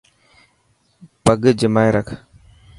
[1.23, 2.07] پگ جمائي رک.